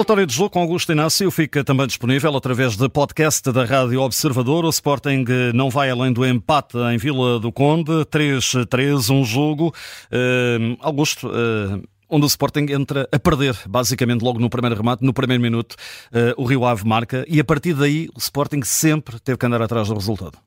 Relatório 0.00 0.24
de 0.24 0.32
jogo 0.32 0.50
com 0.50 0.60
Augusto 0.60 0.92
Inácio 0.92 1.30
fica 1.32 1.64
também 1.64 1.86
disponível 1.86 2.34
através 2.36 2.76
de 2.76 2.88
podcast 2.88 3.50
da 3.50 3.64
Rádio 3.64 4.00
Observador. 4.00 4.64
O 4.64 4.70
Sporting 4.70 5.24
não 5.52 5.68
vai 5.68 5.90
além 5.90 6.12
do 6.12 6.24
empate 6.24 6.78
em 6.78 6.96
Vila 6.96 7.40
do 7.40 7.50
Conde, 7.50 7.90
3-3, 8.06 9.12
um 9.12 9.24
jogo. 9.24 9.74
Uh, 10.10 10.76
Augusto, 10.80 11.26
uh, 11.26 11.82
onde 12.10 12.24
o 12.24 12.26
Sporting 12.26 12.66
entra 12.70 13.08
a 13.12 13.18
perder, 13.18 13.56
basicamente 13.68 14.22
logo 14.22 14.38
no 14.38 14.50
primeiro 14.50 14.76
remate, 14.76 15.04
no 15.04 15.12
primeiro 15.12 15.42
minuto, 15.42 15.74
uh, 16.12 16.40
o 16.40 16.44
Rio 16.44 16.64
Ave 16.64 16.86
marca 16.86 17.24
e 17.28 17.40
a 17.40 17.44
partir 17.44 17.74
daí 17.74 18.08
o 18.14 18.18
Sporting 18.18 18.62
sempre 18.62 19.18
teve 19.20 19.38
que 19.38 19.46
andar 19.46 19.62
atrás 19.62 19.88
do 19.88 19.94
resultado. 19.94 20.38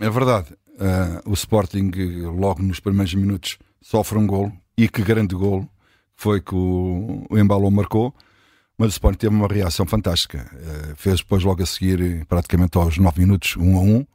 É 0.00 0.08
verdade. 0.08 0.56
o 1.26 1.34
Sporting, 1.34 1.90
logo 2.38 2.62
nos 2.62 2.80
primeiros 2.80 3.14
minutos, 3.14 3.58
sofre 3.82 4.18
um 4.18 4.26
gol 4.26 4.50
e 4.76 4.88
que 4.88 5.02
grande 5.02 5.34
gol 5.34 5.68
foi 6.16 6.40
que 6.40 6.54
o, 6.54 7.26
o 7.28 7.70
marcou 7.70 8.14
mas 8.80 8.86
o 8.86 8.92
Sporting 8.92 9.18
teve 9.18 9.34
uma 9.34 9.46
reação 9.46 9.84
fantástica. 9.84 10.50
Uh, 10.54 10.96
fez 10.96 11.18
depois 11.18 11.44
logo 11.44 11.62
a 11.62 11.66
seguir, 11.66 12.24
praticamente 12.24 12.78
aos 12.78 12.96
9 12.96 13.20
minutos, 13.20 13.54
1 13.54 13.62
um 13.62 13.76
a 13.76 13.80
1 13.82 13.96
um, 13.96 14.06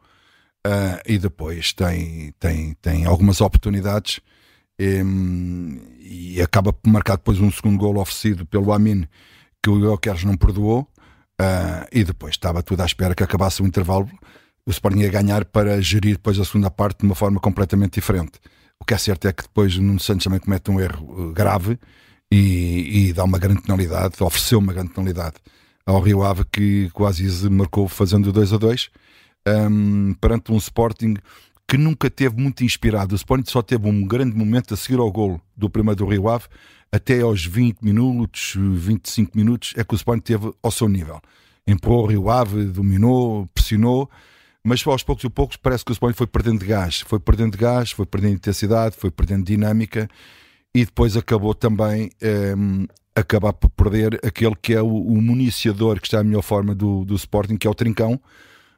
e 1.05 1.20
depois 1.20 1.72
tem, 1.72 2.34
tem, 2.40 2.74
tem 2.82 3.05
algumas 3.05 3.41
oportunidades 3.41 4.20
e 4.80 6.42
acaba 6.42 6.74
por 6.74 6.90
marcar 6.90 7.16
depois 7.16 7.40
um 7.40 7.52
segundo 7.52 7.78
gol 7.78 7.98
oferecido 7.98 8.46
pelo 8.46 8.74
Amin 8.74 9.08
que 9.64 9.70
o 9.70 9.80
Jokeres 9.80 10.24
não 10.24 10.36
perdoou 10.36 10.82
uh, 11.42 11.88
e 11.92 12.04
depois 12.04 12.34
estava 12.34 12.62
tudo 12.62 12.82
à 12.82 12.86
espera 12.86 13.16
que 13.16 13.24
acabasse 13.24 13.62
o 13.62 13.66
intervalo 13.66 14.10
o 14.66 14.72
Sporting 14.72 15.00
ia 15.00 15.10
ganhar 15.10 15.46
para 15.46 15.80
gerir 15.80 16.14
depois 16.14 16.40
a 16.40 16.46
segunda 16.46 16.72
parte 16.72 16.99
de 16.99 17.05
uma 17.05 17.14
forma 17.14 17.40
completamente 17.40 17.94
diferente. 17.94 18.40
O 18.80 18.86
que 18.86 18.94
é 18.94 18.98
certo 18.98 19.27
é 19.27 19.34
que 19.34 19.44
depois 19.44 19.76
o 19.77 19.82
Nuno 19.82 19.99
Santos 19.99 20.24
também 20.24 20.40
comete 20.40 20.72
um 20.72 20.80
erro 20.80 21.32
grave 21.32 21.77
e, 22.32 23.10
e 23.10 23.14
dá 23.14 23.24
uma 23.24 23.38
grande 23.38 23.62
penalidade, 23.62 24.16
ofereceu 24.21 24.58
uma 24.58 24.74
grande 24.74 24.90
penalidade 24.90 25.36
ao 25.86 26.02
Rio 26.02 26.24
Ave 26.24 26.44
que 26.52 26.90
quase 26.92 27.48
marcou 27.49 27.88
fazendo 27.88 28.32
2 28.32 28.54
a 28.54 28.58
2 28.58 28.90
um, 29.48 30.14
perante 30.16 30.52
um 30.52 30.58
Sporting 30.58 31.16
que 31.68 31.77
nunca 31.77 32.10
teve 32.10 32.40
muito 32.40 32.63
inspirado. 32.63 33.13
O 33.13 33.16
Sporting 33.16 33.49
só 33.49 33.62
teve 33.62 33.88
um 33.88 34.05
grande 34.05 34.35
momento 34.35 34.74
a 34.74 34.77
seguir 34.77 34.99
ao 34.99 35.12
golo 35.12 35.41
do 35.55 35.70
primeiro 35.70 35.98
do 35.98 36.05
Rio 36.05 36.30
Ave, 36.30 36.46
até 36.91 37.21
aos 37.21 37.46
20 37.46 37.82
minutos, 37.82 38.54
25 38.55 39.35
minutos, 39.35 39.74
é 39.76 39.84
que 39.84 39.93
o 39.93 39.96
Sporting 39.96 40.21
teve 40.21 40.54
ao 40.62 40.71
seu 40.71 40.88
nível. 40.88 41.20
Empurrou 41.68 42.04
o 42.04 42.08
Rio 42.08 42.30
Ave, 42.30 42.66
dominou, 42.66 43.48
pressionou, 43.54 44.10
mas 44.63 44.86
aos 44.86 45.04
poucos 45.04 45.24
e 45.24 45.30
poucos 45.30 45.58
parece 45.58 45.84
que 45.84 45.91
o 45.91 45.93
Sporting 45.93 46.18
foi 46.18 46.27
perdendo 46.27 46.60
de 46.60 46.66
gás, 46.66 47.02
foi 47.02 47.20
perdendo 47.20 47.52
de 47.54 47.58
gás, 47.58 47.91
foi 47.91 48.05
perdendo 48.05 48.34
intensidade, 48.34 48.96
foi 48.96 49.12
perdendo 49.12 49.43
dinâmica 49.43 50.08
e 50.74 50.86
depois 50.86 51.18
acabou 51.18 51.54
também 51.54 52.10
um, 52.21 52.27
ehm, 52.27 52.88
acabar 53.16 53.54
por 53.54 53.70
perder 53.70 54.20
aquele 54.24 54.55
que 54.55 54.74
é 54.74 54.82
o, 54.82 54.88
o 54.88 55.21
municiador 55.21 55.99
que 55.99 56.08
está 56.08 56.20
a 56.20 56.24
melhor 56.24 56.41
forma 56.41 56.76
do, 56.76 57.05
do 57.05 57.16
Sporting, 57.16 57.58
que 57.58 57.66
é 57.66 57.70
o 57.70 57.76
Trincão, 57.76 58.20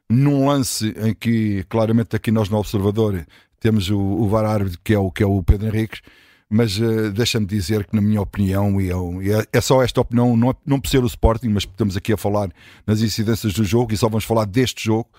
num 0.10 0.48
lance 0.48 0.94
em 0.98 1.14
que 1.14 1.64
claramente 1.70 2.16
aqui 2.16 2.32
nós 2.32 2.50
no 2.50 2.58
Observador 2.58 3.26
temos 3.60 3.90
o, 3.90 4.00
o 4.00 4.28
VAR 4.28 4.46
árbitro 4.46 4.80
que 4.84 4.94
é 4.94 5.00
o, 5.00 5.12
que 5.12 5.24
é 5.24 5.26
o 5.26 5.44
Pedro 5.44 5.68
Henriques, 5.68 6.02
mas 6.50 6.80
uh, 6.80 7.12
deixa-me 7.12 7.46
dizer 7.46 7.86
que 7.86 7.96
na 7.96 8.02
minha 8.02 8.22
opinião, 8.22 8.80
e, 8.80 8.88
e 8.88 9.32
é, 9.32 9.46
é, 9.52 9.62
só 9.62 9.84
esta 9.84 10.00
opinião, 10.00 10.38
não, 10.38 10.52
é, 10.52 10.56
não 10.66 10.80
por 10.80 10.90
ser 10.90 11.04
o 11.04 11.08
Sporting, 11.08 11.50
mas 11.50 11.64
estamos 11.64 11.98
aqui 11.98 12.14
a 12.14 12.18
falar 12.18 12.50
nas 12.86 13.02
incidências 13.02 13.54
do 13.54 13.64
jogo 13.64 13.94
e 13.94 13.98
só 13.98 14.08
vamos 14.08 14.24
falar 14.24 14.46
deste 14.46 14.86
jogo, 14.86 15.10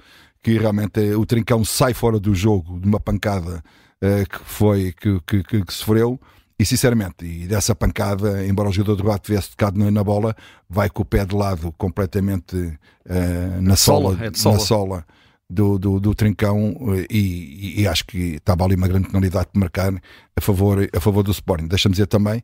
que 0.42 0.56
realmente 0.56 1.00
é, 1.00 1.16
o 1.16 1.26
Trincão 1.26 1.64
sai 1.64 1.92
fora 1.92 2.18
do 2.18 2.34
jogo 2.34 2.80
de 2.80 2.88
uma 2.88 3.00
pancada 3.00 3.62
uh, 4.02 4.28
que 4.28 4.38
foi, 4.44 4.92
que, 4.92 5.20
que, 5.26 5.42
que, 5.42 5.64
que 5.64 5.74
sofreu, 5.74 6.18
e 6.58 6.64
sinceramente, 6.66 7.24
e 7.24 7.46
dessa 7.46 7.74
pancada, 7.74 8.44
embora 8.44 8.68
o 8.68 8.72
jogador 8.72 8.96
do 8.96 9.08
Rato 9.08 9.26
tivesse 9.26 9.50
tocado 9.50 9.78
na 9.90 10.02
bola, 10.02 10.34
vai 10.68 10.90
com 10.90 11.02
o 11.02 11.04
pé 11.04 11.24
de 11.24 11.34
lado 11.34 11.72
completamente 11.78 12.56
uh, 12.56 13.62
na 13.62 13.76
sola, 13.76 14.14
sola, 14.14 14.26
é 14.26 14.30
sola, 14.34 14.54
na 14.54 14.60
sola 14.60 15.06
do, 15.48 15.78
do, 15.78 16.00
do 16.00 16.14
trincão 16.14 16.76
eh, 16.94 17.06
e, 17.10 17.82
e, 17.82 17.88
acho 17.88 18.04
que 18.04 18.34
estava 18.34 18.64
ali 18.64 18.74
uma 18.74 18.86
grande 18.86 19.06
penalidade 19.06 19.48
de 19.52 19.58
marcar 19.58 19.94
a 20.36 20.40
favor, 20.40 20.86
a 20.92 21.00
favor 21.00 21.22
do 21.22 21.30
Sporting. 21.30 21.66
Deixa-me 21.66 21.92
dizer 21.92 22.06
também 22.06 22.42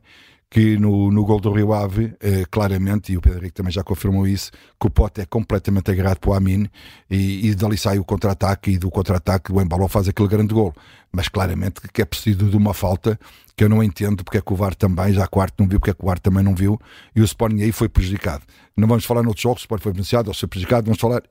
que 0.49 0.77
no, 0.77 1.11
no 1.11 1.25
gol 1.25 1.39
do 1.39 1.51
Rio 1.51 1.73
Ave, 1.73 2.15
eh, 2.21 2.45
claramente, 2.49 3.11
e 3.11 3.17
o 3.17 3.21
Pedro 3.21 3.39
Henrique 3.39 3.55
também 3.55 3.71
já 3.71 3.83
confirmou 3.83 4.27
isso, 4.27 4.51
que 4.79 4.87
o 4.87 4.89
Pote 4.89 5.21
é 5.21 5.25
completamente 5.25 5.91
agarrado 5.91 6.19
para 6.19 6.29
o 6.29 6.33
Amin 6.33 6.67
e, 7.09 7.49
e 7.49 7.55
dali 7.55 7.77
sai 7.77 7.99
o 7.99 8.05
contra-ataque 8.05 8.71
e 8.71 8.77
do 8.77 8.89
contra-ataque 8.89 9.51
o 9.51 9.61
Embaló 9.61 9.87
faz 9.87 10.07
aquele 10.07 10.29
grande 10.29 10.53
gol. 10.53 10.73
Mas 11.11 11.27
claramente 11.29 11.81
que 11.93 12.01
é 12.01 12.05
preciso 12.05 12.49
de 12.49 12.57
uma 12.57 12.73
falta 12.73 13.17
que 13.55 13.63
eu 13.63 13.69
não 13.69 13.81
entendo 13.81 14.23
porque 14.23 14.37
é 14.37 14.41
que 14.41 14.51
o 14.51 14.55
VAR 14.55 14.75
também, 14.75 15.13
já 15.13 15.25
quarto 15.27 15.55
não 15.59 15.67
viu, 15.67 15.79
porque 15.79 15.91
é 15.91 15.93
que 15.93 16.03
o 16.03 16.05
VAR 16.05 16.19
também 16.19 16.43
não 16.43 16.53
viu 16.53 16.79
e 17.15 17.21
o 17.21 17.23
Sporting 17.23 17.61
aí 17.61 17.71
foi 17.71 17.87
prejudicado. 17.87 18.43
Não 18.75 18.87
vamos 18.87 19.05
falar 19.05 19.23
noutros 19.23 19.41
jogos, 19.41 19.61
o 19.61 19.63
Sporting 19.63 19.83
foi 19.83 19.93
beneficiado 19.93 20.27
ou 20.27 20.33
foi 20.33 20.49
prejudicado, 20.49 20.85
vamos 20.85 20.99
falar 20.99 21.21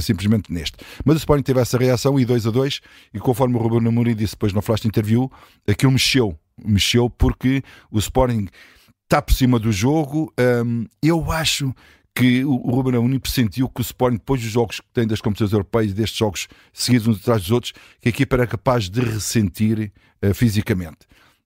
simplesmente 0.00 0.52
neste. 0.52 0.76
Mas 1.04 1.16
o 1.16 1.18
Sporting 1.18 1.42
teve 1.42 1.60
essa 1.60 1.78
reação 1.78 2.20
e 2.20 2.24
2 2.24 2.46
a 2.46 2.50
2 2.50 2.80
e 3.14 3.18
conforme 3.18 3.56
o 3.56 3.58
Ruben 3.58 3.88
Amorim 3.88 4.14
disse 4.14 4.34
depois 4.34 4.52
no 4.52 4.60
flash 4.60 4.84
interview, 4.84 5.30
aquilo 5.66 5.92
mexeu 5.92 6.38
mexeu 6.64 7.08
porque 7.10 7.62
o 7.90 7.98
Sporting 7.98 8.48
está 9.04 9.20
por 9.20 9.34
cima 9.34 9.58
do 9.58 9.70
jogo. 9.70 10.32
Um, 10.38 10.86
eu 11.02 11.30
acho 11.30 11.74
que 12.14 12.44
o 12.44 12.56
Ruben 12.56 12.96
Amorim 12.96 13.20
sentiu 13.24 13.68
que 13.68 13.80
o 13.80 13.82
Sporting, 13.82 14.16
depois 14.16 14.40
dos 14.40 14.50
jogos 14.50 14.80
que 14.80 14.86
tem 14.92 15.06
das 15.06 15.20
competições 15.20 15.52
europeias, 15.52 15.92
destes 15.94 16.18
jogos 16.18 16.48
seguidos 16.72 17.06
uns 17.08 17.20
atrás 17.20 17.42
dos 17.42 17.50
outros, 17.50 17.72
que 18.00 18.08
a 18.08 18.10
equipa 18.10 18.36
era 18.36 18.46
capaz 18.46 18.88
de 18.88 19.00
ressentir 19.00 19.92
uh, 20.22 20.34
fisicamente. 20.34 20.98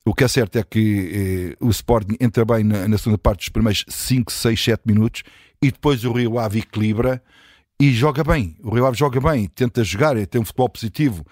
O 0.04 0.14
que 0.14 0.24
é 0.24 0.28
certo 0.28 0.56
é 0.56 0.62
que 0.62 1.56
uh, 1.60 1.66
o 1.66 1.70
Sporting 1.70 2.16
entra 2.20 2.44
bem 2.44 2.64
na, 2.64 2.86
na, 2.86 2.98
segunda 2.98 3.18
parte 3.18 3.40
dos 3.40 3.48
primeiros 3.48 3.84
5, 3.88 4.30
6, 4.30 4.64
7 4.64 4.82
minutos 4.86 5.22
e 5.62 5.70
depois 5.70 6.04
o 6.04 6.12
Rio 6.12 6.38
Ave 6.38 6.60
equilibra 6.60 7.22
e 7.80 7.92
joga 7.92 8.22
bem. 8.22 8.56
O 8.62 8.74
Rio 8.74 8.86
Ave 8.86 8.96
joga 8.96 9.20
bem, 9.20 9.48
tenta 9.48 9.82
jogar, 9.84 10.14
tem 10.26 10.40
um 10.40 10.44
futebol 10.44 10.68
positivo 10.68 11.24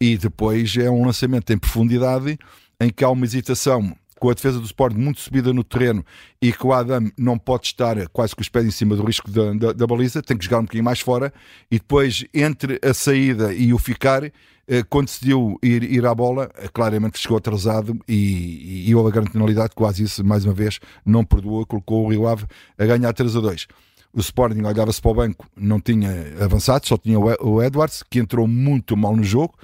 e 0.00 0.16
depois 0.16 0.76
é 0.76 0.90
um 0.90 1.04
lançamento 1.04 1.52
em 1.52 1.58
profundidade 1.58 2.38
em 2.80 2.90
que 2.90 3.04
há 3.04 3.10
uma 3.10 3.24
hesitação 3.24 3.94
com 4.20 4.28
a 4.28 4.34
defesa 4.34 4.58
do 4.58 4.66
Sporting 4.66 4.98
muito 4.98 5.20
subida 5.20 5.52
no 5.52 5.64
terreno 5.64 6.04
e 6.40 6.52
que 6.52 6.66
o 6.66 6.72
Adam 6.72 7.10
não 7.16 7.38
pode 7.38 7.66
estar 7.66 7.96
quase 8.08 8.36
com 8.36 8.42
os 8.42 8.48
pés 8.50 8.66
em 8.66 8.70
cima 8.70 8.94
do 8.94 9.02
risco 9.02 9.30
da, 9.30 9.52
da, 9.54 9.72
da 9.72 9.86
baliza, 9.86 10.22
tem 10.22 10.36
que 10.36 10.44
jogar 10.44 10.58
um 10.58 10.62
bocadinho 10.62 10.84
mais 10.84 11.00
fora 11.00 11.32
e 11.70 11.78
depois 11.78 12.24
entre 12.34 12.78
a 12.84 12.92
saída 12.92 13.52
e 13.54 13.72
o 13.72 13.78
ficar, 13.78 14.22
eh, 14.24 14.82
quando 14.90 15.06
decidiu 15.06 15.58
ir, 15.62 15.82
ir 15.84 16.04
à 16.04 16.14
bola, 16.14 16.50
eh, 16.56 16.68
claramente 16.68 17.18
chegou 17.18 17.38
atrasado 17.38 17.98
e, 18.06 18.88
e, 18.88 18.94
houve 18.94 19.08
a 19.08 19.12
grande 19.12 19.30
penalidade, 19.30 19.74
quase 19.74 20.02
isso, 20.02 20.22
mais 20.22 20.44
uma 20.44 20.52
vez, 20.52 20.78
não 21.04 21.24
perdoou, 21.24 21.64
colocou 21.64 22.04
o 22.04 22.10
Rio 22.10 22.28
Ave 22.28 22.44
a 22.78 22.84
ganhar 22.84 23.12
3 23.14 23.36
a 23.36 23.40
2. 23.40 23.66
O 24.12 24.20
Sporting 24.20 24.62
olhava-se 24.62 25.00
para 25.00 25.10
o 25.10 25.14
banco, 25.14 25.46
não 25.56 25.80
tinha 25.80 26.10
avançado, 26.42 26.86
só 26.86 26.98
tinha 26.98 27.18
o 27.18 27.62
Edwards, 27.62 28.02
que 28.02 28.18
entrou 28.18 28.46
muito 28.46 28.96
mal 28.96 29.16
no 29.16 29.22
jogo, 29.22 29.54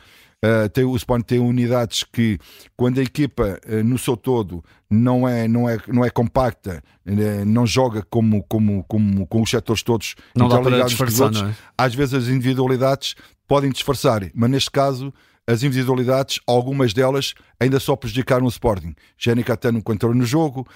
Uh, 0.47 0.69
tem, 0.69 0.85
o 0.85 0.95
Sporting 0.95 1.25
tem 1.25 1.39
unidades 1.41 2.05
que, 2.05 2.39
quando 2.77 3.01
a 3.01 3.03
equipa 3.03 3.59
uh, 3.67 3.83
no 3.83 3.99
seu 3.99 4.17
todo 4.17 4.63
não 4.89 5.27
é, 5.27 5.49
não 5.49 5.69
é, 5.69 5.77
não 5.89 6.05
é 6.05 6.11
compacta, 6.11 6.83
uh, 7.05 7.45
não 7.45 7.67
joga 7.67 8.03
como, 8.09 8.45
como, 8.45 8.85
como 8.85 9.27
com 9.27 9.43
os 9.43 9.51
setores 9.51 9.83
todos 9.83 10.15
não 10.37 10.49
dá 10.49 10.61
para 10.61 10.85
disfarçar, 10.85 11.27
outros, 11.27 11.43
é? 11.43 11.55
às 11.77 11.95
vezes 11.95 12.15
as 12.15 12.29
individualidades 12.29 13.17
podem 13.49 13.71
disfarçar, 13.71 14.31
mas 14.35 14.51
neste 14.51 14.71
caso 14.71 15.13
as 15.49 15.63
individualidades, 15.63 16.39
algumas 16.47 16.93
delas 16.93 17.35
ainda 17.59 17.79
só 17.81 17.95
prejudicaram 17.95 18.45
o 18.47 18.49
Sporting. 18.49 18.95
Jénica 19.17 19.53
até 19.53 19.71
nunca 19.71 19.93
entrou 19.93 20.13
no 20.13 20.25
jogo, 20.25 20.67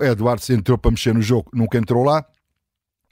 Eduardo 0.00 0.42
entrou 0.50 0.76
para 0.76 0.90
mexer 0.90 1.14
no 1.14 1.22
jogo, 1.22 1.48
nunca 1.54 1.78
entrou 1.78 2.02
lá. 2.02 2.24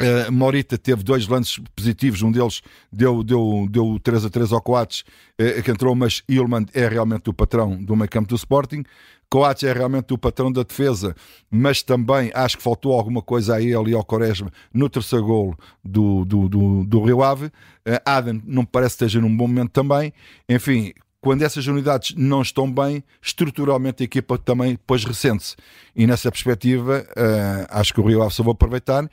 Uh, 0.00 0.33
Morita 0.33 0.78
teve 0.78 1.03
dois 1.03 1.28
lances 1.28 1.61
positivos, 1.77 2.23
um 2.23 2.32
deles 2.32 2.62
deu, 2.91 3.23
deu, 3.23 3.67
deu 3.70 4.00
3 4.02 4.25
a 4.25 4.31
3 4.31 4.50
ao 4.50 4.62
Coates, 4.62 5.05
uh, 5.38 5.62
que 5.62 5.70
entrou, 5.70 5.94
mas 5.94 6.23
Ilman 6.26 6.64
é 6.73 6.88
realmente 6.88 7.29
o 7.29 7.35
patrão 7.35 7.76
do 7.76 7.94
meio 7.94 8.08
campo 8.08 8.29
do 8.29 8.35
Sporting. 8.35 8.82
Coates 9.29 9.62
é 9.62 9.73
realmente 9.73 10.12
o 10.14 10.19
patrão 10.19 10.50
da 10.50 10.62
defesa, 10.62 11.14
mas 11.50 11.82
também 11.82 12.32
acho 12.35 12.56
que 12.56 12.62
faltou 12.62 12.94
alguma 12.94 13.20
coisa 13.20 13.56
a 13.56 13.62
ele 13.62 13.91
e 13.91 13.94
ao 13.94 14.02
Quaresma 14.02 14.50
no 14.73 14.88
terceiro 14.88 15.25
gol 15.25 15.55
do, 15.85 16.25
do, 16.25 16.49
do, 16.49 16.85
do 16.85 17.05
Rio 17.05 17.23
Ave. 17.23 17.47
Uh, 17.47 18.00
Adam 18.05 18.41
não 18.44 18.64
parece 18.64 18.97
que 18.97 19.05
esteja 19.05 19.20
num 19.20 19.37
bom 19.37 19.47
momento 19.47 19.70
também. 19.70 20.14
Enfim, 20.49 20.94
quando 21.20 21.43
essas 21.43 21.67
unidades 21.67 22.17
não 22.17 22.41
estão 22.41 22.73
bem, 22.73 23.05
estruturalmente 23.20 24.02
a 24.02 24.05
equipa 24.05 24.38
também 24.38 24.73
depois 24.73 25.05
ressente-se. 25.05 25.55
E 25.94 26.06
nessa 26.06 26.31
perspectiva, 26.31 27.06
uh, 27.11 27.67
acho 27.69 27.93
que 27.93 28.00
o 28.00 28.06
Rio 28.06 28.23
Ave 28.23 28.32
só 28.32 28.43
vou 28.43 28.52
aproveitar 28.52 29.08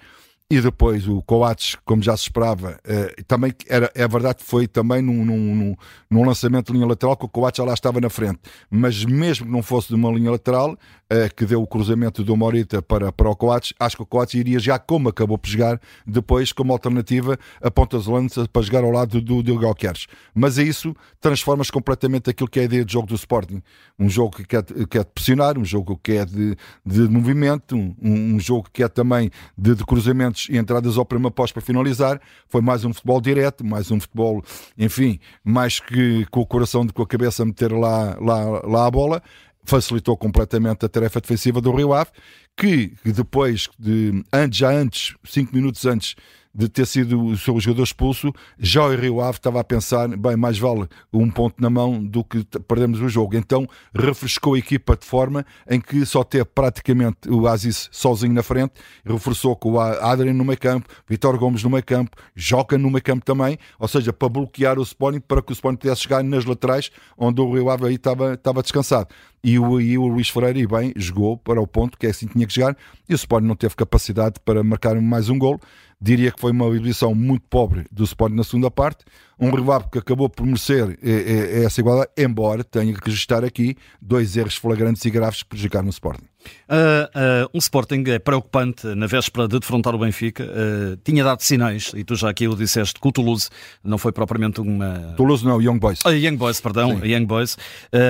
e 0.49 0.61
depois 0.61 1.05
o 1.09 1.21
Coates, 1.21 1.75
como 1.83 2.01
já 2.01 2.15
se 2.15 2.23
esperava, 2.23 2.79
eh, 2.85 3.15
também 3.27 3.53
era, 3.67 3.91
é 3.93 4.07
verdade 4.07 4.35
que 4.37 4.45
foi 4.45 4.65
também 4.65 5.01
num, 5.01 5.25
num, 5.25 5.75
num, 6.09 6.25
lançamento 6.25 6.67
de 6.67 6.73
linha 6.73 6.87
lateral 6.87 7.17
que 7.17 7.25
o 7.25 7.29
Coates 7.29 7.57
já 7.57 7.65
lá 7.65 7.73
estava 7.73 7.99
na 7.99 8.09
frente, 8.09 8.39
mas 8.69 9.03
mesmo 9.03 9.45
que 9.45 9.51
não 9.51 9.61
fosse 9.61 9.89
de 9.89 9.95
uma 9.95 10.09
linha 10.09 10.31
lateral, 10.31 10.77
eh, 11.09 11.27
que 11.27 11.45
deu 11.45 11.61
o 11.61 11.67
cruzamento 11.67 12.23
do 12.23 12.35
Morita 12.37 12.81
para, 12.81 13.11
para 13.11 13.29
o 13.29 13.35
Coates, 13.35 13.73
acho 13.77 13.97
que 13.97 14.03
o 14.03 14.05
Coates 14.05 14.35
iria 14.35 14.57
já 14.57 14.79
como 14.79 15.09
acabou 15.09 15.37
por 15.37 15.49
jogar, 15.49 15.81
depois 16.05 16.53
como 16.53 16.71
alternativa 16.71 17.37
a 17.61 17.69
pontas 17.69 18.05
de 18.05 18.47
para 18.47 18.61
jogar 18.61 18.85
ao 18.85 18.91
lado 18.91 19.19
do 19.19 19.43
Diogo 19.43 19.65
Alqueres. 19.65 20.07
Mas 20.33 20.57
é 20.57 20.63
isso 20.63 20.95
transformas 21.19 21.69
completamente 21.69 22.29
aquilo 22.29 22.49
que 22.49 22.59
é 22.59 22.61
a 22.61 22.65
ideia 22.65 22.85
de 22.85 22.93
jogo 22.93 23.07
do 23.07 23.15
Sporting. 23.15 23.61
Um 23.99 24.09
jogo 24.09 24.37
que 24.37 24.45
quer, 24.45 24.63
que 24.63 24.99
de 24.99 25.05
pressionar, 25.13 25.57
um 25.57 25.65
jogo 25.65 25.99
que 26.01 26.13
é 26.13 26.25
de, 26.25 26.55
de 26.85 27.01
movimento, 27.01 27.75
um, 27.75 27.95
um 28.01 28.39
jogo 28.39 28.69
que 28.71 28.81
é 28.81 28.87
também 28.87 29.29
de, 29.57 29.75
de 29.75 29.85
cruzamento 29.85 30.36
e 30.49 30.57
entradas 30.57 30.97
ao 30.97 31.05
primeiro 31.05 31.33
pós 31.33 31.51
para 31.51 31.61
finalizar. 31.61 32.21
Foi 32.47 32.61
mais 32.61 32.85
um 32.85 32.93
futebol 32.93 33.19
direto, 33.19 33.65
mais 33.65 33.91
um 33.91 33.99
futebol, 33.99 34.43
enfim, 34.77 35.19
mais 35.43 35.79
que 35.79 36.25
com 36.27 36.41
o 36.41 36.45
coração 36.45 36.85
que 36.85 36.93
com 36.93 37.01
a 37.01 37.07
cabeça 37.07 37.45
meter 37.45 37.71
lá, 37.71 38.17
lá, 38.19 38.61
lá 38.65 38.85
a 38.85 38.91
bola. 38.91 39.21
Facilitou 39.63 40.15
completamente 40.15 40.85
a 40.85 40.89
tarefa 40.89 41.19
defensiva 41.19 41.59
do 41.59 41.73
Rio 41.73 41.93
Ave, 41.93 42.11
que 42.55 42.93
depois 43.03 43.67
de, 43.77 44.23
antes, 44.31 44.59
já 44.59 44.71
antes, 44.71 45.15
cinco 45.25 45.53
minutos 45.53 45.85
antes 45.85 46.15
de 46.57 46.67
ter 46.67 46.87
sido 46.87 47.23
o 47.23 47.37
seu 47.37 47.59
jogador 47.59 47.83
expulso, 47.83 48.33
já 48.57 48.83
o 48.83 48.95
Rio 48.95 49.21
Ave 49.21 49.37
estava 49.37 49.59
a 49.59 49.63
pensar, 49.63 50.07
bem, 50.17 50.35
mais 50.35 50.57
vale 50.57 50.87
um 51.13 51.29
ponto 51.29 51.61
na 51.61 51.69
mão 51.69 52.03
do 52.03 52.23
que 52.23 52.43
perdermos 52.67 52.99
o 52.99 53.07
jogo. 53.07 53.37
Então 53.37 53.67
refrescou 53.93 54.55
a 54.55 54.57
equipa 54.57 54.97
de 54.97 55.05
forma 55.05 55.45
em 55.69 55.79
que 55.79 56.03
só 56.03 56.23
teve 56.23 56.45
praticamente 56.45 57.29
o 57.29 57.47
Aziz 57.47 57.87
sozinho 57.91 58.33
na 58.33 58.41
frente, 58.41 58.73
reforçou 59.05 59.55
com 59.55 59.73
o 59.73 59.79
Adrien 59.79 60.33
no 60.33 60.43
meio 60.43 60.57
campo, 60.57 60.89
Vitor 61.07 61.37
Gomes 61.37 61.61
no 61.61 61.69
meio 61.69 61.83
campo, 61.83 62.17
Joca 62.35 62.75
no 62.75 62.89
meio 62.89 63.03
campo 63.03 63.23
também, 63.23 63.59
ou 63.77 63.87
seja, 63.87 64.11
para 64.11 64.27
bloquear 64.27 64.79
o 64.79 64.81
Sporting, 64.81 65.19
para 65.19 65.43
que 65.43 65.51
o 65.51 65.53
Sporting 65.53 65.77
pudesse 65.77 66.01
chegar 66.01 66.23
nas 66.23 66.43
laterais, 66.43 66.89
onde 67.15 67.39
o 67.39 67.53
Rio 67.53 67.69
Ave 67.69 67.85
aí 67.85 67.95
estava, 67.95 68.33
estava 68.33 68.63
descansado. 68.63 69.09
E 69.43 69.59
o, 69.59 69.79
e 69.79 69.97
o 69.97 70.07
Luís 70.07 70.29
Freire, 70.29 70.59
e 70.59 70.67
bem, 70.67 70.91
jogou 70.95 71.37
para 71.37 71.61
o 71.61 71.67
ponto 71.67 71.97
que 71.97 72.07
é 72.07 72.09
assim 72.09 72.25
que 72.25 72.33
tinha 72.33 72.47
que 72.47 72.53
chegar, 72.53 72.75
e 73.07 73.13
o 73.13 73.15
Sporting 73.15 73.45
não 73.45 73.55
teve 73.55 73.75
capacidade 73.75 74.39
para 74.43 74.63
marcar 74.63 74.99
mais 74.99 75.29
um 75.29 75.37
gol. 75.37 75.59
Diria 75.99 76.31
que 76.31 76.39
foi 76.39 76.51
uma 76.51 76.67
exibição 76.67 77.15
muito 77.15 77.47
pobre 77.49 77.85
do 77.91 78.03
Sporting 78.03 78.35
na 78.35 78.43
segunda 78.43 78.69
parte. 78.69 79.03
Um 79.39 79.49
rival 79.49 79.89
que 79.89 79.97
acabou 79.97 80.29
por 80.29 80.45
merecer 80.45 80.97
é, 81.01 81.11
é 81.11 81.63
essa 81.63 81.81
igualdade, 81.81 82.11
embora 82.17 82.63
tenha 82.63 82.93
que 82.93 83.03
registrar 83.03 83.43
aqui 83.43 83.75
dois 84.01 84.37
erros 84.37 84.55
flagrantes 84.55 85.03
e 85.05 85.09
graves 85.09 85.41
que 85.41 85.49
prejudicaram 85.49 85.87
o 85.87 85.89
Sporting. 85.89 86.27
Uh, 86.69 87.45
uh, 87.45 87.49
um 87.53 87.57
Sporting 87.57 88.03
é 88.07 88.19
preocupante 88.19 88.87
na 88.87 89.07
véspera 89.07 89.47
de 89.47 89.59
defrontar 89.59 89.95
o 89.95 89.97
Benfica. 89.97 90.43
Uh, 90.43 90.97
tinha 91.03 91.23
dado 91.23 91.41
sinais, 91.41 91.91
e 91.95 92.03
tu 92.03 92.15
já 92.15 92.29
aqui 92.29 92.47
o 92.47 92.55
disseste, 92.55 92.99
que 92.99 93.07
o 93.07 93.11
Toulouse 93.11 93.49
não 93.83 93.97
foi 93.97 94.11
propriamente 94.11 94.59
uma. 94.59 95.13
Toulouse 95.15 95.45
não, 95.45 95.61
Young 95.61 95.79
Boys. 95.79 95.99
Young 96.05 96.35
Boys, 96.35 96.59
perdão, 96.59 96.99
Sim. 96.99 97.07
Young 97.07 97.25
Boys. 97.25 97.57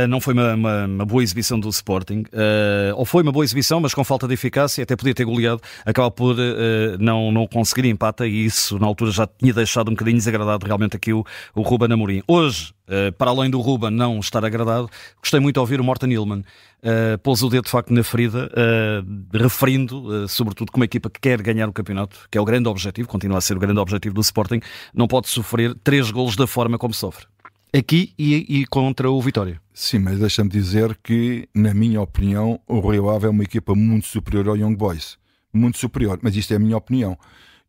não 0.10 0.20
foi 0.20 0.34
uma, 0.34 0.54
uma, 0.54 0.86
uma, 0.86 1.06
boa 1.06 1.24
exibição 1.24 1.60
do 1.60 1.70
Sporting. 1.70 2.24
ou 2.96 3.06
foi 3.06 3.24
uma 3.24 3.32
boa 3.32 3.46
exibição, 3.46 3.80
mas 3.80 3.94
com 3.94 4.04
falta 4.04 4.28
de 4.28 4.34
eficácia, 4.34 4.84
até 4.84 4.96
podia 4.96 5.14
ter 5.14 5.26
goleado, 5.26 5.62
acaba 5.86 6.10
por 6.10 6.36
não, 7.00 7.32
não 7.32 7.48
conseguir 7.48 7.88
empate, 7.88 8.24
e 8.24 8.46
isso 8.46 8.80
na 8.80 8.88
altura 8.88 9.12
já 9.12 9.28
tinha 9.28 9.54
deixado 9.54 9.90
um 9.90 9.92
bocadinho 9.92 10.18
desagradado 10.18 10.66
realmente 10.66 10.96
aqui 10.96 11.14
o, 11.14 11.24
o 11.56 11.62
Ruben 11.62 11.92
Amorim. 11.92 12.22
Hoje, 12.28 12.74
para 13.18 13.32
além 13.32 13.50
do 13.50 13.60
Ruben 13.60 13.92
não 13.92 14.20
estar 14.20 14.44
agradado, 14.46 14.90
gostei 15.22 15.40
muito 15.40 15.56
de 15.56 15.60
ouvir 15.60 15.80
o 15.80 15.84
Morten 15.84 16.12
Hillman 16.12 16.44
uh, 16.84 17.18
pôs 17.20 17.42
o 17.44 17.50
dedo 17.50 17.66
de 17.66 17.72
facto 17.72 17.94
na 17.94 18.04
ferida, 18.04 18.50
uh, 18.52 19.38
referindo, 19.38 20.24
uh, 20.24 20.28
sobretudo, 20.28 20.72
como 20.72 20.82
uma 20.82 20.86
equipa 20.86 21.10
que 21.10 21.20
quer 21.20 21.42
ganhar 21.42 21.68
o 21.68 21.74
campeonato, 21.74 22.28
que 22.30 22.38
é 22.38 22.42
o 22.42 22.46
grande 22.46 22.68
objetivo, 22.68 23.08
continua 23.08 23.38
a 23.38 23.42
ser 23.42 23.56
o 23.56 23.60
grande 23.60 23.80
objetivo 23.80 24.16
do 24.16 24.22
Sporting, 24.22 24.60
não 24.94 25.08
pode 25.08 25.28
sofrer 25.28 25.76
três 25.84 26.12
golos 26.12 26.36
da 26.36 26.48
forma 26.48 26.78
como 26.78 26.94
sofre. 26.94 27.26
Aqui 27.74 28.14
e, 28.18 28.62
e 28.62 28.66
contra 28.66 29.12
o 29.12 29.22
Vitória. 29.22 29.62
Sim, 29.74 30.00
mas 30.00 30.20
deixa-me 30.20 30.50
dizer 30.50 30.98
que, 31.04 31.48
na 31.54 31.74
minha 31.74 32.02
opinião, 32.02 32.60
o 32.66 32.80
Rio 32.80 33.10
Ave 33.10 33.28
é 33.28 33.30
uma 33.30 33.44
equipa 33.44 33.76
muito 33.76 34.08
superior 34.08 34.48
ao 34.48 34.58
Young 34.58 34.76
Boys. 34.76 35.18
Muito 35.54 35.78
superior, 35.78 36.18
mas 36.22 36.36
isto 36.36 36.54
é 36.54 36.56
a 36.56 36.60
minha 36.60 36.78
opinião. 36.78 37.18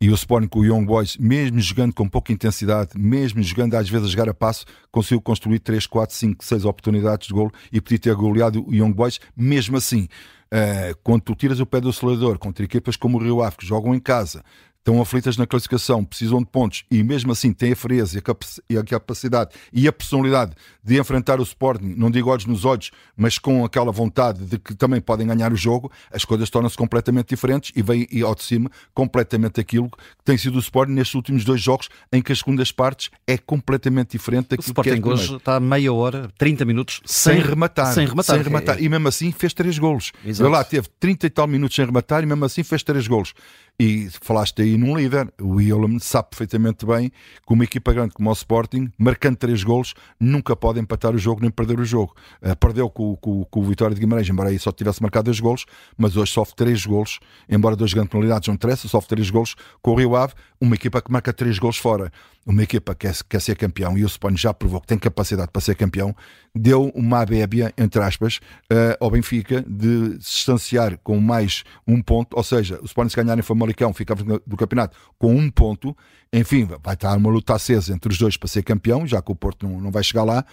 E 0.00 0.10
o 0.10 0.14
Sporting 0.14 0.46
com 0.46 0.60
o 0.60 0.64
Young 0.64 0.84
Boys, 0.84 1.16
mesmo 1.16 1.58
jogando 1.58 1.92
com 1.92 2.08
pouca 2.08 2.32
intensidade, 2.32 2.90
mesmo 2.96 3.42
jogando 3.42 3.74
às 3.74 3.88
vezes 3.88 4.06
a 4.06 4.10
jogar 4.10 4.28
a 4.28 4.34
passo, 4.34 4.64
conseguiu 4.92 5.20
construir 5.20 5.58
3, 5.58 5.88
4, 5.88 6.14
5, 6.14 6.44
6 6.44 6.64
oportunidades 6.64 7.26
de 7.26 7.34
gol 7.34 7.50
e 7.72 7.80
podia 7.80 7.98
ter 7.98 8.14
goleado 8.14 8.64
o 8.64 8.72
Young 8.72 8.92
Boys, 8.92 9.18
mesmo 9.36 9.76
assim. 9.76 10.08
Uh, 10.50 10.96
quando 11.02 11.22
tu 11.22 11.34
tiras 11.34 11.58
o 11.58 11.66
pé 11.66 11.80
do 11.80 11.88
acelerador 11.88 12.38
contra 12.38 12.64
equipas 12.64 12.96
como 12.96 13.18
o 13.18 13.22
Rio 13.22 13.42
Ave, 13.42 13.56
que 13.56 13.66
jogam 13.66 13.92
em 13.92 14.00
casa, 14.00 14.42
estão 14.88 15.02
aflitas 15.02 15.36
na 15.36 15.46
classificação, 15.46 16.02
precisam 16.02 16.38
de 16.38 16.46
pontos 16.46 16.84
e 16.90 17.02
mesmo 17.02 17.30
assim 17.30 17.52
têm 17.52 17.72
a 17.72 17.76
frieza 17.76 18.22
e 18.68 18.78
a 18.78 18.82
capacidade 18.82 19.50
e 19.70 19.86
a 19.86 19.92
personalidade 19.92 20.52
de 20.82 20.98
enfrentar 20.98 21.38
o 21.38 21.42
Sporting, 21.42 21.94
não 21.96 22.10
digo 22.10 22.30
olhos 22.30 22.46
nos 22.46 22.64
olhos, 22.64 22.90
mas 23.14 23.38
com 23.38 23.62
aquela 23.66 23.92
vontade 23.92 24.46
de 24.46 24.58
que 24.58 24.74
também 24.74 25.00
podem 25.00 25.26
ganhar 25.26 25.52
o 25.52 25.56
jogo, 25.56 25.92
as 26.10 26.24
coisas 26.24 26.48
tornam-se 26.48 26.76
completamente 26.76 27.28
diferentes 27.28 27.70
e 27.76 27.82
vem 27.82 28.08
ao 28.24 28.34
de 28.34 28.42
cima 28.42 28.70
completamente 28.94 29.60
aquilo 29.60 29.90
que 29.90 30.24
tem 30.24 30.38
sido 30.38 30.56
o 30.56 30.58
Sporting 30.58 30.92
nestes 30.92 31.14
últimos 31.14 31.44
dois 31.44 31.60
jogos, 31.60 31.90
em 32.10 32.22
que 32.22 32.32
as 32.32 32.38
segundas 32.38 32.72
partes 32.72 33.10
é 33.26 33.36
completamente 33.36 34.12
diferente 34.12 34.48
daquilo 34.48 34.68
o 34.68 34.70
Sporting 34.70 35.02
que 35.02 35.08
é 35.08 35.12
hoje 35.12 35.36
está 35.36 35.60
meia 35.60 35.92
hora, 35.92 36.30
30 36.38 36.64
minutos 36.64 37.02
sem, 37.04 37.34
sem 37.34 37.42
rematar. 37.42 37.92
Sem 37.92 38.06
rematar. 38.06 38.36
Sem 38.36 38.42
rematar. 38.42 38.82
E 38.82 38.88
mesmo 38.88 39.08
assim 39.08 39.30
fez 39.32 39.52
três 39.52 39.78
golos. 39.78 40.12
Exato. 40.24 40.50
lá 40.50 40.64
teve 40.64 40.88
30 40.98 41.26
e 41.26 41.30
tal 41.30 41.46
minutos 41.46 41.76
sem 41.76 41.84
rematar 41.84 42.22
e 42.22 42.26
mesmo 42.26 42.44
assim 42.46 42.62
fez 42.62 42.82
três 42.82 43.06
golos. 43.06 43.34
E 43.80 44.08
falaste 44.22 44.60
aí 44.60 44.76
num 44.76 44.96
líder, 44.96 45.32
o 45.40 45.50
Willem 45.50 46.00
sabe 46.00 46.30
perfeitamente 46.30 46.84
bem 46.84 47.10
que 47.10 47.52
uma 47.52 47.62
equipa 47.62 47.92
grande 47.92 48.12
como 48.12 48.28
o 48.28 48.32
Sporting, 48.32 48.90
marcando 48.98 49.36
três 49.36 49.62
golos, 49.62 49.94
nunca 50.18 50.56
pode 50.56 50.80
empatar 50.80 51.14
o 51.14 51.18
jogo 51.18 51.42
nem 51.42 51.48
perder 51.48 51.78
o 51.78 51.84
jogo. 51.84 52.12
Uh, 52.42 52.56
perdeu 52.56 52.90
com, 52.90 53.14
com, 53.14 53.44
com, 53.44 53.60
o 53.60 53.62
Vitória 53.62 53.94
de 53.94 54.00
Guimarães, 54.00 54.28
embora 54.28 54.48
aí 54.48 54.58
só 54.58 54.72
tivesse 54.72 55.00
marcado 55.00 55.26
dois 55.26 55.38
golos, 55.38 55.64
mas 55.96 56.16
hoje 56.16 56.32
sofre 56.32 56.56
três 56.56 56.84
golos, 56.84 57.20
embora 57.48 57.76
duas 57.76 57.94
grandes 57.94 58.10
penalidades 58.10 58.48
não 58.48 58.56
interessa, 58.56 58.88
sofre 58.88 59.10
três 59.10 59.30
golos 59.30 59.54
com 59.80 59.92
o 59.92 59.94
Rio 59.94 60.16
Ave, 60.16 60.34
uma 60.60 60.74
equipa 60.74 61.00
que 61.00 61.12
marca 61.12 61.32
três 61.32 61.56
golos 61.60 61.76
fora. 61.76 62.10
Uma 62.44 62.62
equipa 62.62 62.94
que 62.94 63.06
quer, 63.06 63.14
quer 63.28 63.40
ser 63.40 63.56
campeão 63.56 63.96
e 63.96 64.02
o 64.02 64.06
Sporting 64.06 64.38
já 64.38 64.54
provou 64.54 64.80
que 64.80 64.86
tem 64.86 64.98
capacidade 64.98 65.50
para 65.52 65.60
ser 65.60 65.74
campeão, 65.74 66.16
deu 66.54 66.90
uma 66.94 67.20
abébia, 67.20 67.74
entre 67.76 68.02
aspas, 68.02 68.40
uh, 68.72 68.96
ao 68.98 69.10
Benfica 69.10 69.62
de 69.68 70.12
se 70.12 70.36
distanciar 70.36 70.98
com 71.04 71.20
mais 71.20 71.62
um 71.86 72.00
ponto, 72.00 72.34
ou 72.34 72.42
seja, 72.42 72.80
o 72.80 72.86
Sporting 72.86 73.10
se 73.10 73.16
ganhar 73.22 73.38
em 73.38 73.42
Famalicão 73.42 73.67
ficava 73.94 74.40
do 74.46 74.56
campeonato 74.56 74.96
com 75.18 75.34
um 75.34 75.50
ponto, 75.50 75.96
enfim, 76.32 76.68
vai 76.82 76.94
estar 76.94 77.16
uma 77.16 77.30
luta 77.30 77.54
acesa 77.54 77.92
entre 77.94 78.12
os 78.12 78.18
dois 78.18 78.36
para 78.36 78.48
ser 78.48 78.62
campeão, 78.62 79.06
já 79.06 79.20
que 79.22 79.32
o 79.32 79.34
Porto 79.34 79.66
não, 79.66 79.80
não 79.80 79.90
vai 79.90 80.02
chegar 80.02 80.24
lá, 80.24 80.44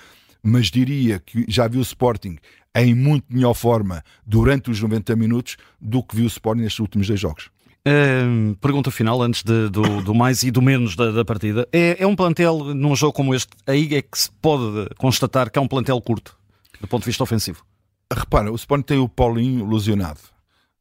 mas 0.41 0.67
diria 0.67 1.19
que 1.19 1.45
já 1.47 1.67
viu 1.67 1.79
o 1.79 1.83
Sporting 1.83 2.37
em 2.75 2.93
muito 2.93 3.25
melhor 3.29 3.53
forma 3.53 4.03
durante 4.25 4.69
os 4.69 4.81
90 4.81 5.15
minutos 5.15 5.57
do 5.79 6.03
que 6.03 6.15
viu 6.15 6.25
o 6.25 6.27
Sporting 6.27 6.61
nestes 6.61 6.79
últimos 6.79 7.07
dois 7.07 7.19
jogos. 7.19 7.49
Uh, 7.87 8.55
pergunta 8.55 8.89
final, 8.89 9.21
antes 9.21 9.43
de, 9.43 9.69
do, 9.69 10.01
do, 10.01 10.13
mais 10.13 10.41
e 10.41 10.49
do 10.49 10.59
menos 10.59 10.95
da, 10.95 11.11
da 11.11 11.23
partida. 11.23 11.67
É, 11.71 11.97
é, 11.99 12.07
um 12.07 12.15
plantel, 12.15 12.73
num 12.73 12.95
jogo 12.95 13.13
como 13.13 13.33
este, 13.33 13.51
aí 13.67 13.93
é 13.93 14.01
que 14.01 14.17
se 14.17 14.31
pode 14.41 14.89
constatar 14.97 15.51
que 15.51 15.59
é 15.59 15.61
um 15.61 15.67
plantel 15.67 16.01
curto, 16.01 16.35
do 16.81 16.87
ponto 16.87 17.03
de 17.03 17.07
vista 17.07 17.23
ofensivo? 17.23 17.63
Repara, 18.11 18.51
o 18.51 18.55
Sporting 18.55 18.83
tem 18.83 18.97
o 18.97 19.07
Paulinho 19.07 19.65
ilusionado. 19.65 20.19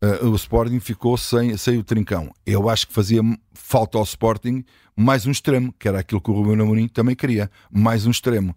Uh, 0.04 0.28
o 0.28 0.34
Sporting 0.34 0.80
ficou 0.80 1.16
sem, 1.16 1.56
sem 1.56 1.78
o 1.78 1.84
trincão. 1.84 2.32
Eu 2.44 2.68
acho 2.68 2.86
que 2.86 2.92
fazia 2.92 3.20
falta 3.54 3.96
ao 3.96 4.04
Sporting 4.04 4.64
mais 4.96 5.26
um 5.26 5.30
extremo, 5.30 5.72
que 5.78 5.88
era 5.88 6.00
aquilo 6.00 6.20
que 6.20 6.30
o 6.30 6.34
Rubén 6.34 6.60
Amorim 6.60 6.88
também 6.88 7.16
queria, 7.16 7.50
mais 7.70 8.06
um 8.06 8.10
extremo. 8.10 8.56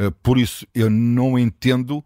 Uh, 0.00 0.10
por 0.22 0.38
isso, 0.38 0.66
eu 0.74 0.88
não 0.88 1.38
entendo, 1.38 2.04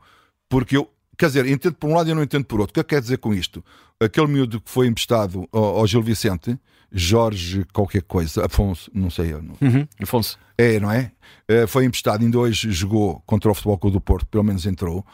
porque 0.48 0.76
eu, 0.76 0.90
quer 1.16 1.26
dizer, 1.26 1.46
entendo 1.46 1.74
por 1.74 1.90
um 1.90 1.94
lado 1.94 2.08
e 2.08 2.10
eu 2.10 2.16
não 2.16 2.22
entendo 2.22 2.44
por 2.44 2.60
outro. 2.60 2.72
O 2.72 2.74
que 2.74 2.80
é 2.80 2.82
que 2.82 2.94
quer 2.94 3.00
dizer 3.00 3.18
com 3.18 3.32
isto? 3.32 3.64
aquele 4.00 4.26
miúdo 4.26 4.60
que 4.60 4.70
foi 4.70 4.86
emprestado 4.86 5.46
ao, 5.52 5.78
ao, 5.78 5.86
Gil 5.86 6.02
Vicente, 6.02 6.58
Jorge 6.90 7.64
qualquer 7.72 8.02
coisa, 8.02 8.46
Afonso, 8.46 8.90
não 8.94 9.10
sei. 9.10 9.32
Não. 9.32 9.56
Uhum, 9.60 9.86
Afonso. 10.02 10.38
É, 10.56 10.80
não 10.80 10.90
é? 10.90 11.12
Uh, 11.50 11.68
foi 11.68 11.84
emprestado, 11.84 12.22
ainda 12.22 12.38
hoje 12.38 12.72
jogou 12.72 13.22
contra 13.26 13.50
o 13.50 13.54
Futebol 13.54 13.78
Clube 13.78 13.96
do 13.96 14.00
Porto, 14.00 14.26
pelo 14.26 14.42
menos 14.42 14.66
entrou. 14.66 15.04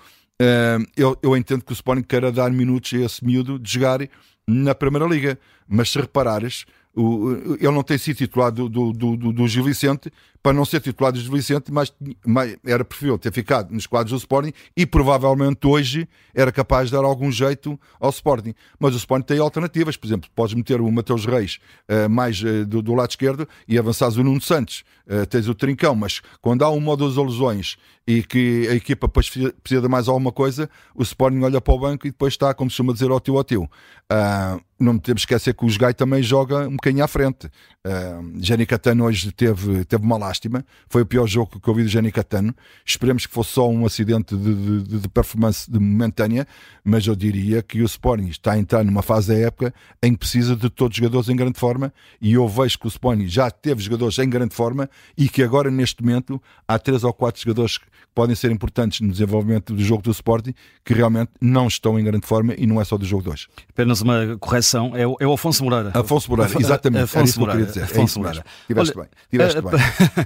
Uh, 0.41 0.85
eu, 0.97 1.17
eu 1.23 1.37
entendo 1.37 1.65
que 1.65 1.73
o 1.73 1.75
Sporting 1.75 2.03
queira 2.03 2.31
dar 2.31 2.51
minutos 2.51 2.93
a 2.93 3.05
esse 3.05 3.25
miúdo 3.25 3.59
de 3.59 3.73
jogar 3.73 4.01
na 4.47 4.75
Primeira 4.75 5.07
Liga, 5.07 5.39
mas 5.67 5.91
se 5.91 5.99
reparares, 5.99 6.67
o, 6.95 7.57
ele 7.59 7.71
não 7.71 7.83
tem 7.83 7.99
sido 7.99 8.17
titular 8.17 8.51
do, 8.53 8.69
do, 8.69 8.93
do, 8.93 9.17
do 9.17 9.49
Gil 9.49 9.65
Vicente 9.65 10.11
para 10.47 10.53
não 10.53 10.65
ser 10.65 10.81
titular 10.81 11.11
do 11.11 11.19
Vicente, 11.19 11.73
mas, 11.73 11.93
mas 12.25 12.57
era 12.65 12.85
preferível 12.85 13.19
ter 13.19 13.33
ficado 13.33 13.75
nos 13.75 13.85
quadros 13.85 14.13
do 14.13 14.17
Sporting 14.17 14.53
e 14.77 14.87
provavelmente 14.87 15.67
hoje 15.67 16.09
era 16.33 16.53
capaz 16.53 16.89
de 16.89 16.95
dar 16.95 17.03
algum 17.03 17.33
jeito 17.33 17.77
ao 17.99 18.11
Sporting. 18.11 18.55
Mas 18.79 18.95
o 18.95 18.97
Sporting 18.97 19.27
tem 19.27 19.41
alternativas, 19.41 19.97
por 19.97 20.07
exemplo, 20.07 20.31
podes 20.37 20.55
meter 20.55 20.81
o 20.81 20.89
Mateus 20.89 21.27
Reis 21.27 21.59
uh, 21.91 22.09
mais 22.09 22.41
uh, 22.41 22.65
do, 22.65 22.81
do, 22.81 22.95
lado 22.95 23.11
esquerdo 23.11 23.49
e 23.67 23.77
avançares 23.77 24.17
o 24.17 24.23
Nuno 24.23 24.41
Santos, 24.41 24.85
uh, 25.09 25.27
tens 25.27 25.49
o 25.49 25.55
Trincão, 25.55 25.97
mas 25.97 26.23
quando 26.41 26.63
há 26.63 26.71
uma 26.71 26.93
ou 26.93 26.97
duas 26.97 27.19
alusões 27.19 27.77
e 28.07 28.23
que 28.23 28.69
a 28.71 28.75
equipa 28.75 29.09
depois 29.09 29.29
precisa 29.29 29.83
de 29.83 29.89
mais 29.89 30.07
alguma 30.07 30.31
coisa, 30.31 30.71
o 30.95 31.03
Sporting 31.03 31.41
olha 31.43 31.61
para 31.61 31.75
o 31.75 31.79
banco 31.81 32.07
e 32.07 32.11
depois 32.13 32.35
está, 32.35 32.55
como 32.55 32.71
se 32.71 32.77
chama 32.77 32.93
dizer, 32.93 33.11
ao 33.11 33.19
tio 33.19 33.37
ao 33.37 33.43
tio. 33.43 33.65
Uh, 33.65 34.65
não 34.79 34.99
temos 34.99 35.25
que 35.25 35.35
esquecer 35.35 35.55
que 35.55 35.65
o 35.65 35.79
Gai 35.79 35.93
também 35.93 36.23
joga 36.23 36.69
um 36.69 36.77
bocadinho 36.77 37.03
à 37.03 37.09
frente. 37.09 37.47
Uh, 37.85 38.33
Jenny 38.41 38.67
Catano 38.67 39.05
hoje 39.05 39.33
teve, 39.33 39.85
teve 39.85 40.05
uma 40.05 40.19
lástima, 40.37 40.65
foi 40.89 41.03
o 41.03 41.07
pior 41.07 41.27
jogo 41.27 41.59
que 41.59 41.69
eu 41.69 41.75
vi 41.75 41.83
do 41.83 41.89
Jenny 41.89 42.13
Catano. 42.13 42.55
Esperemos 42.85 43.27
que 43.27 43.33
fosse 43.33 43.53
só 43.53 43.69
um 43.69 43.87
acidente 43.87 44.37
de, 44.37 44.83
de, 44.83 44.99
de 45.01 45.09
performance 45.09 45.71
de 45.71 45.79
momentânea, 45.79 46.47
mas 46.85 47.07
eu 47.07 47.17
diria 47.17 47.63
que 47.63 47.81
o 47.81 47.85
Sporting 47.85 48.29
está 48.29 48.53
a 48.53 48.59
entrar 48.59 48.85
numa 48.85 49.03
fase 49.03 49.29
da 49.29 49.39
época 49.39 49.75
em 50.03 50.13
que 50.13 50.19
precisa 50.19 50.55
de 50.55 50.69
todos 50.69 50.97
os 50.97 50.99
jogadores 50.99 51.29
em 51.29 51.37
grande 51.37 51.59
forma 51.59 51.93
e 52.21 52.35
eu 52.35 52.47
vejo 52.49 52.79
que 52.79 52.87
o 52.87 52.89
Sporting 52.89 53.27
já 53.27 53.51
teve 53.51 53.83
jogadores 53.83 54.19
em 54.19 54.29
grande 54.29 54.55
forma 54.55 54.89
e 55.17 55.29
que 55.29 55.43
agora, 55.43 55.71
neste 55.71 56.03
momento, 56.03 56.41
há 56.69 56.79
três 56.79 57.03
ou 57.03 57.13
quatro 57.13 57.41
jogadores 57.41 57.79
que 57.79 57.87
podem 58.15 58.35
ser 58.35 58.51
importantes 58.51 59.01
no 59.01 59.11
desenvolvimento 59.11 59.75
do 59.75 59.83
jogo 59.83 60.03
do 60.03 60.11
Sporting 60.11 60.55
que 60.85 60.95
realmente 60.95 61.31
não 61.41 61.67
estão 61.67 61.99
em 61.99 62.05
grande 62.05 62.27
forma 62.27 62.55
e 62.57 62.67
não 62.67 62.81
é 62.81 62.85
só 62.85 62.97
do 62.97 63.05
jogo 63.05 63.25
de 63.25 63.29
hoje. 63.31 63.47
Apenas 63.69 64.01
uma 64.01 64.37
correção, 64.41 64.97
é 64.97 65.07
o, 65.07 65.17
é 65.21 65.27
o 65.27 65.33
Afonso 65.33 65.63
Moreira. 65.63 65.91
Afonso 65.95 66.31
Moreira, 66.31 66.59
exatamente. 66.59 67.05
Afonso 67.05 67.41
Moreira. 67.41 67.61
Que 67.61 67.69
dizer. 67.69 67.85
Afonso 67.85 68.19
é 68.19 68.23
Moreira. 68.23 68.45
Tiveste 68.67 68.97
bem. 68.97 69.07
Tiveste 69.31 69.61
bem. 69.63 69.71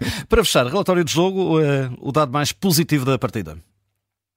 Para 0.29 0.45
fechar, 0.45 0.67
relatório 0.67 1.05
de 1.05 1.13
jogo, 1.13 1.61
uh, 1.61 1.97
o 2.01 2.13
dado 2.13 2.33
mais 2.33 2.53
positivo 2.53 3.05
da 3.05 3.19
partida. 3.19 3.59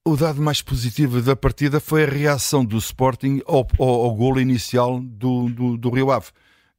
O 0.05 0.17
dado 0.17 0.41
mais 0.41 0.61
positivo 0.61 1.21
da 1.21 1.35
partida 1.35 1.79
foi 1.79 2.03
a 2.03 2.07
reação 2.07 2.65
do 2.65 2.77
Sporting 2.77 3.41
ao, 3.45 3.65
ao, 3.79 3.87
ao 3.87 4.15
golo 4.15 4.39
inicial 4.39 4.99
do, 4.99 5.49
do, 5.49 5.77
do 5.77 5.89
Rio 5.89 6.11
Ave. 6.11 6.27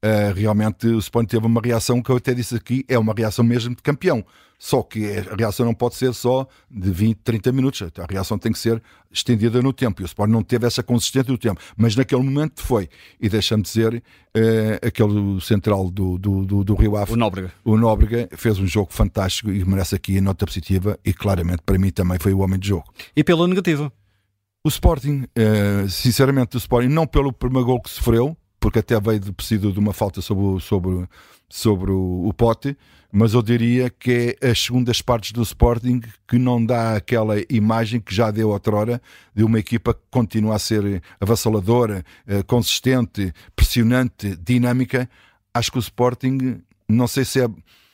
Uh, 0.05 0.35
realmente 0.35 0.87
o 0.87 0.99
Sporting 0.99 1.29
teve 1.29 1.47
uma 1.47 1.63
reação 1.63 2.03
que 2.03 2.11
eu 2.11 2.17
até 2.17 2.35
disse 2.35 2.55
aqui, 2.55 2.85
é 2.87 2.99
uma 2.99 3.15
reação 3.17 3.43
mesmo 3.43 3.75
de 3.75 3.83
campeão. 3.83 4.23
Só 4.59 4.83
que 4.83 5.05
a 5.19 5.35
reação 5.35 5.65
não 5.65 5.75
pode 5.75 5.95
ser 5.95 6.13
só 6.15 6.47
de 6.71 6.91
20, 6.91 7.19
30 7.19 7.53
minutos. 7.53 7.83
A 7.99 8.07
reação 8.09 8.39
tem 8.39 8.53
que 8.53 8.59
ser 8.59 8.83
estendida 9.11 9.61
no 9.61 9.73
tempo. 9.73 10.01
E 10.01 10.05
o 10.05 10.07
Sport 10.07 10.31
não 10.31 10.43
teve 10.43 10.67
essa 10.67 10.83
consistência 10.83 11.33
do 11.33 11.39
tempo. 11.39 11.61
Mas 11.77 11.97
naquele 11.97 12.23
momento 12.23 12.63
foi. 12.63 12.89
E 13.21 13.29
deixa-me 13.29 13.63
dizer, 13.63 14.03
eh, 14.35 14.81
aquele 14.83 15.41
central 15.41 15.91
do, 15.91 16.17
do, 16.19 16.45
do, 16.45 16.65
do, 16.65 16.75
Rio 16.75 16.97
Ave, 16.97 17.13
o 17.13 17.17
Nóbrega. 17.17 17.53
o 17.65 17.77
Nóbrega, 17.77 18.29
fez 18.37 18.59
um 18.59 18.67
jogo 18.67 18.93
fantástico 18.93 19.51
e 19.51 19.65
merece 19.65 19.97
aqui 19.97 20.17
a 20.17 20.23
nota 20.23 20.47
positiva. 20.47 20.99
E 21.05 21.13
claramente, 21.13 21.63
para 21.65 21.79
mim, 21.79 21.91
também 21.91 22.19
foi 22.19 22.33
o 22.33 22.39
homem 22.39 22.59
de 22.59 22.69
jogo. 22.69 22.87
E 23.15 23.23
pela 23.23 23.47
negativa? 23.47 23.93
O 24.65 24.69
Sporting, 24.69 25.27
eh, 25.35 25.85
sinceramente, 25.91 26.57
o 26.57 26.59
Sporting, 26.59 26.89
não 26.89 27.07
pelo 27.07 27.33
primeiro 27.33 27.67
gol 27.67 27.83
que 27.83 27.91
sofreu, 27.91 28.35
porque 28.65 28.79
até 28.79 28.99
veio 28.99 29.31
preciso 29.35 29.71
de 29.71 29.79
uma 29.79 29.93
falta 29.93 30.23
sobre, 30.23 30.59
sobre, 30.63 31.07
sobre 31.51 31.91
o, 31.91 32.27
o 32.27 32.33
pote, 32.33 32.75
mas 33.13 33.35
eu 33.35 33.43
diria 33.43 33.91
que 33.91 34.39
é 34.41 34.51
as 34.51 34.59
segundas 34.59 35.03
partes 35.03 35.33
do 35.33 35.43
Sporting 35.43 36.01
que 36.27 36.39
não 36.39 36.65
dá 36.65 36.97
aquela 36.97 37.35
imagem 37.51 38.01
que 38.01 38.15
já 38.15 38.31
deu 38.31 38.49
outrora 38.49 39.03
de 39.35 39.45
uma 39.45 39.59
equipa 39.59 39.93
que 39.93 40.01
continua 40.11 40.57
a 40.57 40.59
ser 40.59 41.03
avassaladora, 41.21 42.03
eh, 42.27 42.43
consistente, 42.43 43.35
pressionante, 43.55 44.35
dinâmica. 44.35 45.11
Acho 45.53 45.71
que 45.71 45.77
o 45.77 45.81
Sporting, 45.81 46.63
não 46.89 47.07
sei 47.07 47.27
se 47.27 47.43
é, 47.43 47.49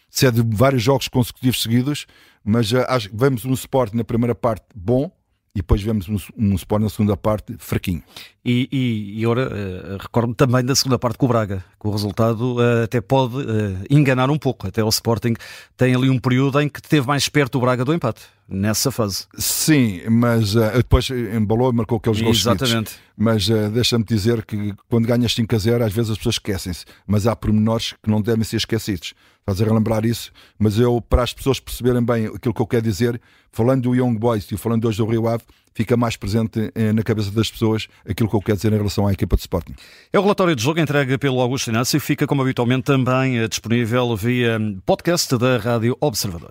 se 0.09 0.25
é 0.25 0.31
de 0.31 0.41
vários 0.57 0.85
jogos 0.85 1.09
consecutivos 1.09 1.62
seguidos, 1.62 2.07
mas 2.45 2.73
eh, 2.73 2.87
acho, 2.89 3.11
vemos 3.12 3.45
um 3.45 3.55
Sporting 3.55 3.97
na 3.97 4.05
primeira 4.05 4.37
parte 4.37 4.67
bom, 4.73 5.11
e 5.54 5.59
depois 5.59 5.83
vemos 5.83 6.09
um, 6.09 6.16
um 6.38 6.54
Sport 6.54 6.83
na 6.83 6.88
segunda 6.88 7.16
parte 7.16 7.57
fraquinho. 7.59 8.02
E, 8.45 8.69
e, 8.71 9.21
e 9.21 9.26
ora, 9.26 9.49
uh, 9.49 9.97
recordo-me 9.99 10.35
também 10.35 10.64
da 10.64 10.75
segunda 10.76 10.99
parte 10.99 11.19
com 11.19 11.26
o 11.26 11.28
Braga, 11.28 11.64
que 11.80 11.87
o 11.88 11.90
resultado 11.90 12.57
uh, 12.57 12.85
até 12.85 13.00
pode 13.00 13.37
uh, 13.37 13.85
enganar 13.90 14.30
um 14.30 14.38
pouco. 14.38 14.69
Até 14.69 14.83
o 14.83 14.88
Sporting 14.88 15.35
tem 15.76 15.95
ali 15.95 16.09
um 16.09 16.19
período 16.19 16.61
em 16.61 16.69
que 16.69 16.78
esteve 16.78 17.07
mais 17.07 17.28
perto 17.28 17.59
do 17.59 17.61
Braga 17.61 17.85
do 17.85 17.92
empate, 17.92 18.23
nessa 18.50 18.90
fase. 18.90 19.26
Sim, 19.37 20.02
mas 20.09 20.54
depois 20.54 21.09
embalou 21.11 21.71
e 21.71 21.75
marcou 21.75 21.99
aqueles 21.99 22.21
gols 22.21 22.38
Exatamente. 22.38 22.90
Seguidos. 22.90 22.99
Mas 23.16 23.49
deixa-me 23.73 24.04
dizer 24.04 24.45
que 24.45 24.75
quando 24.88 25.07
ganhas 25.07 25.35
5 25.35 25.54
a 25.54 25.59
0, 25.59 25.85
às 25.85 25.92
vezes 25.92 26.11
as 26.11 26.16
pessoas 26.16 26.37
esquecem-se, 26.37 26.85
mas 27.07 27.26
há 27.26 27.37
pormenores 27.37 27.95
que 28.02 28.11
não 28.11 28.21
devem 28.21 28.45
ser 28.45 28.57
esquecidos. 28.57 29.14
Estás 29.40 29.61
a 29.61 29.64
relembrar 29.64 30.04
isso, 30.04 30.30
mas 30.59 30.78
eu, 30.78 31.00
para 31.00 31.23
as 31.23 31.33
pessoas 31.33 31.59
perceberem 31.59 32.02
bem 32.02 32.26
aquilo 32.26 32.54
que 32.54 32.62
eu 32.62 32.66
quero 32.66 32.83
dizer, 32.83 33.21
falando 33.50 33.83
do 33.83 33.95
Young 33.95 34.16
Boys 34.16 34.50
e 34.52 34.57
falando 34.57 34.87
hoje 34.87 34.99
do 34.99 35.07
Rio 35.07 35.26
Ave, 35.26 35.42
fica 35.75 35.97
mais 35.97 36.16
presente 36.16 36.71
eh, 36.75 36.92
na 36.92 37.02
cabeça 37.02 37.30
das 37.30 37.50
pessoas 37.50 37.88
aquilo 38.09 38.28
que 38.28 38.37
eu 38.37 38.40
quero 38.40 38.57
dizer 38.57 38.73
em 38.73 38.76
relação 38.76 39.07
à 39.07 39.12
equipa 39.12 39.37
de 39.37 39.40
Sporting. 39.40 39.75
É 40.12 40.19
o 40.19 40.23
relatório 40.23 40.54
de 40.54 40.62
jogo 40.62 40.78
entregue 40.78 41.19
pelo 41.19 41.40
Augusto 41.40 41.71
Inácio 41.71 41.97
e 41.97 42.00
fica, 42.00 42.26
como 42.26 42.42
habitualmente, 42.42 42.85
também 42.85 43.38
eh, 43.38 43.49
disponível 43.49 44.14
via 44.14 44.59
podcast 44.85 45.37
da 45.37 45.57
Rádio 45.57 45.97
Observador. 46.00 46.50